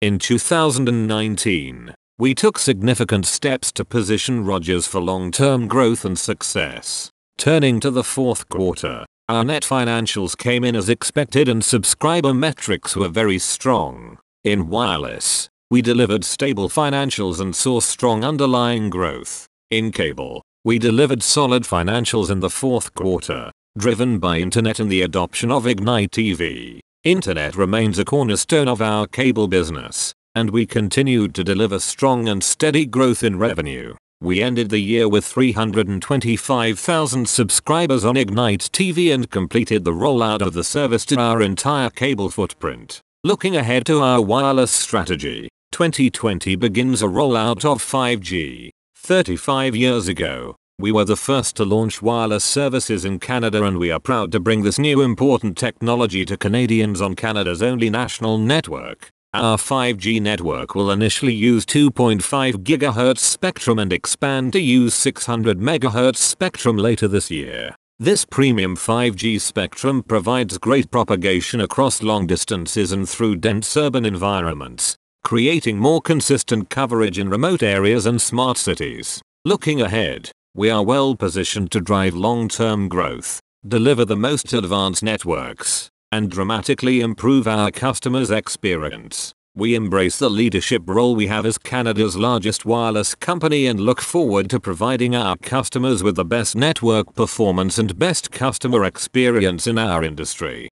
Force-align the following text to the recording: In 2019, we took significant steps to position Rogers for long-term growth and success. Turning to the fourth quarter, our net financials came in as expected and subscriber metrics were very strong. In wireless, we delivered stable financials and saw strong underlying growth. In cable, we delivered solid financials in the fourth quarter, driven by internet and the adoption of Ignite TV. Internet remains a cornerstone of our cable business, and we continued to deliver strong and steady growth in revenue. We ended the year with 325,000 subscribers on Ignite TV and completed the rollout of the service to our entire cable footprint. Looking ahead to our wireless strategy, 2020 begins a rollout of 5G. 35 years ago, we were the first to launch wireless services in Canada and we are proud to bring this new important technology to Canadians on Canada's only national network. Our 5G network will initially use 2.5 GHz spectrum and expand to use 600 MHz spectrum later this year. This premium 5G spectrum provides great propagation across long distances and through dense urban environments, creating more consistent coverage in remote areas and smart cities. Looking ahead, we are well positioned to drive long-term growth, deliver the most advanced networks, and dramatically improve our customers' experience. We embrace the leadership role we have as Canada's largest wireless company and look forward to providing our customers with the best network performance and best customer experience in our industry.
In 0.00 0.20
2019, 0.20 1.92
we 2.18 2.32
took 2.32 2.56
significant 2.56 3.26
steps 3.26 3.72
to 3.72 3.84
position 3.84 4.44
Rogers 4.44 4.86
for 4.86 5.00
long-term 5.00 5.66
growth 5.66 6.04
and 6.04 6.16
success. 6.16 7.10
Turning 7.36 7.80
to 7.80 7.90
the 7.90 8.04
fourth 8.04 8.48
quarter, 8.48 9.04
our 9.28 9.42
net 9.42 9.64
financials 9.64 10.38
came 10.38 10.62
in 10.62 10.76
as 10.76 10.88
expected 10.88 11.48
and 11.48 11.64
subscriber 11.64 12.32
metrics 12.32 12.94
were 12.94 13.08
very 13.08 13.40
strong. 13.40 14.18
In 14.44 14.68
wireless, 14.68 15.48
we 15.68 15.82
delivered 15.82 16.22
stable 16.24 16.68
financials 16.68 17.40
and 17.40 17.56
saw 17.56 17.80
strong 17.80 18.22
underlying 18.22 18.90
growth. 18.90 19.48
In 19.72 19.90
cable, 19.90 20.42
we 20.62 20.78
delivered 20.78 21.24
solid 21.24 21.64
financials 21.64 22.30
in 22.30 22.38
the 22.38 22.50
fourth 22.50 22.94
quarter, 22.94 23.50
driven 23.76 24.20
by 24.20 24.38
internet 24.38 24.78
and 24.78 24.92
the 24.92 25.02
adoption 25.02 25.50
of 25.50 25.66
Ignite 25.66 26.12
TV. 26.12 26.78
Internet 27.04 27.54
remains 27.54 27.96
a 28.00 28.04
cornerstone 28.04 28.66
of 28.66 28.82
our 28.82 29.06
cable 29.06 29.46
business, 29.46 30.12
and 30.34 30.50
we 30.50 30.66
continued 30.66 31.32
to 31.36 31.44
deliver 31.44 31.78
strong 31.78 32.28
and 32.28 32.42
steady 32.42 32.84
growth 32.84 33.22
in 33.22 33.38
revenue. 33.38 33.94
We 34.20 34.42
ended 34.42 34.70
the 34.70 34.80
year 34.80 35.08
with 35.08 35.24
325,000 35.24 37.28
subscribers 37.28 38.04
on 38.04 38.16
Ignite 38.16 38.70
TV 38.72 39.14
and 39.14 39.30
completed 39.30 39.84
the 39.84 39.92
rollout 39.92 40.42
of 40.42 40.54
the 40.54 40.64
service 40.64 41.06
to 41.06 41.20
our 41.20 41.40
entire 41.40 41.88
cable 41.88 42.30
footprint. 42.30 43.00
Looking 43.22 43.56
ahead 43.56 43.86
to 43.86 44.00
our 44.00 44.20
wireless 44.20 44.72
strategy, 44.72 45.48
2020 45.70 46.56
begins 46.56 47.00
a 47.00 47.06
rollout 47.06 47.64
of 47.64 47.80
5G. 47.80 48.70
35 48.96 49.76
years 49.76 50.08
ago, 50.08 50.56
we 50.80 50.92
were 50.92 51.04
the 51.04 51.16
first 51.16 51.56
to 51.56 51.64
launch 51.64 52.00
wireless 52.00 52.44
services 52.44 53.04
in 53.04 53.18
Canada 53.18 53.64
and 53.64 53.78
we 53.78 53.90
are 53.90 53.98
proud 53.98 54.30
to 54.30 54.38
bring 54.38 54.62
this 54.62 54.78
new 54.78 55.02
important 55.02 55.56
technology 55.56 56.24
to 56.24 56.36
Canadians 56.36 57.00
on 57.00 57.16
Canada's 57.16 57.62
only 57.62 57.90
national 57.90 58.38
network. 58.38 59.10
Our 59.34 59.56
5G 59.58 60.22
network 60.22 60.76
will 60.76 60.90
initially 60.90 61.34
use 61.34 61.66
2.5 61.66 62.22
GHz 62.62 63.18
spectrum 63.18 63.78
and 63.80 63.92
expand 63.92 64.52
to 64.52 64.60
use 64.60 64.94
600 64.94 65.58
MHz 65.58 66.16
spectrum 66.16 66.76
later 66.76 67.08
this 67.08 67.28
year. 67.28 67.74
This 67.98 68.24
premium 68.24 68.76
5G 68.76 69.40
spectrum 69.40 70.04
provides 70.04 70.58
great 70.58 70.92
propagation 70.92 71.60
across 71.60 72.04
long 72.04 72.28
distances 72.28 72.92
and 72.92 73.08
through 73.08 73.36
dense 73.36 73.76
urban 73.76 74.04
environments, 74.04 74.96
creating 75.24 75.78
more 75.78 76.00
consistent 76.00 76.70
coverage 76.70 77.18
in 77.18 77.28
remote 77.28 77.64
areas 77.64 78.06
and 78.06 78.22
smart 78.22 78.56
cities. 78.56 79.20
Looking 79.44 79.80
ahead, 79.82 80.30
we 80.54 80.70
are 80.70 80.82
well 80.82 81.14
positioned 81.14 81.70
to 81.70 81.80
drive 81.80 82.14
long-term 82.14 82.88
growth, 82.88 83.40
deliver 83.66 84.04
the 84.04 84.16
most 84.16 84.52
advanced 84.52 85.02
networks, 85.02 85.90
and 86.10 86.30
dramatically 86.30 87.00
improve 87.00 87.46
our 87.46 87.70
customers' 87.70 88.30
experience. 88.30 89.32
We 89.54 89.74
embrace 89.74 90.18
the 90.18 90.30
leadership 90.30 90.82
role 90.86 91.16
we 91.16 91.26
have 91.26 91.44
as 91.44 91.58
Canada's 91.58 92.16
largest 92.16 92.64
wireless 92.64 93.14
company 93.14 93.66
and 93.66 93.80
look 93.80 94.00
forward 94.00 94.48
to 94.50 94.60
providing 94.60 95.16
our 95.16 95.36
customers 95.36 96.02
with 96.02 96.14
the 96.14 96.24
best 96.24 96.54
network 96.54 97.14
performance 97.14 97.76
and 97.76 97.98
best 97.98 98.30
customer 98.30 98.84
experience 98.84 99.66
in 99.66 99.76
our 99.76 100.04
industry. 100.04 100.68